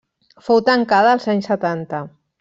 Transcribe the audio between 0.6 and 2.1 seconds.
tancada els anys setanta.